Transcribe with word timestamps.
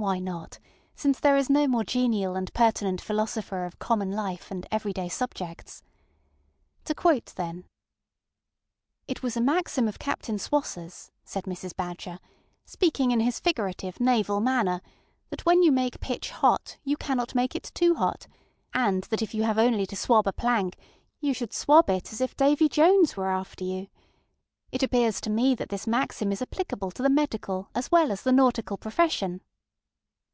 ŌĆØ 0.00 0.02
Why 0.02 0.18
not, 0.18 0.58
since 0.94 1.20
there 1.20 1.36
is 1.36 1.50
no 1.50 1.68
more 1.68 1.84
genial 1.84 2.34
and 2.34 2.50
pertinent 2.54 3.02
philosopher 3.02 3.66
of 3.66 3.78
common 3.78 4.10
life 4.10 4.50
and 4.50 4.66
every 4.72 4.94
day 4.94 5.10
subjects? 5.10 5.82
To 6.86 6.94
quote, 6.94 7.26
thenŌĆö 7.26 7.64
ŌĆ£It 9.08 9.20
was 9.22 9.36
a 9.36 9.42
maxim 9.42 9.86
of 9.86 9.98
Captain 9.98 10.36
SwosserŌĆÖs, 10.36 10.86
ŌĆØ 10.86 11.10
said 11.22 11.44
Mrs. 11.44 11.76
Badger, 11.76 12.18
ŌĆ£speaking 12.66 13.12
in 13.12 13.20
his 13.20 13.40
figurative, 13.40 14.00
naval 14.00 14.40
manner, 14.40 14.80
that 15.28 15.44
when 15.44 15.62
you 15.62 15.70
make 15.70 16.00
pitch 16.00 16.30
hot, 16.30 16.78
you 16.82 16.96
cannot 16.96 17.34
make 17.34 17.54
it 17.54 17.70
too 17.74 17.94
hot, 17.96 18.26
and 18.72 19.02
that 19.10 19.20
if 19.20 19.34
you 19.34 19.42
have 19.42 19.58
only 19.58 19.84
to 19.84 19.96
swab 19.96 20.26
a 20.26 20.32
plank, 20.32 20.78
you 21.20 21.34
should 21.34 21.52
swab 21.52 21.90
it 21.90 22.10
as 22.10 22.22
if 22.22 22.34
Davy 22.34 22.70
Jones 22.70 23.18
were 23.18 23.28
after 23.28 23.64
you. 23.64 23.88
It 24.72 24.82
appears 24.82 25.20
to 25.20 25.28
me 25.28 25.54
that 25.56 25.68
this 25.68 25.86
maxim 25.86 26.32
is 26.32 26.40
applicable 26.40 26.90
to 26.92 27.02
the 27.02 27.10
medical 27.10 27.68
as 27.74 27.90
well 27.92 28.10
as 28.10 28.22
the 28.22 28.32
nautical 28.32 28.78
profession. 28.78 29.42